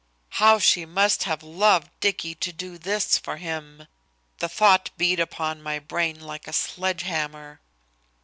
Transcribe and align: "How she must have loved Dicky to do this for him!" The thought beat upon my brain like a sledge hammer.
"How 0.39 0.57
she 0.57 0.83
must 0.83 1.25
have 1.25 1.43
loved 1.43 1.91
Dicky 1.99 2.33
to 2.33 2.51
do 2.51 2.79
this 2.79 3.19
for 3.19 3.37
him!" 3.37 3.85
The 4.39 4.49
thought 4.49 4.89
beat 4.97 5.19
upon 5.19 5.61
my 5.61 5.77
brain 5.77 6.19
like 6.19 6.47
a 6.47 6.53
sledge 6.53 7.03
hammer. 7.03 7.59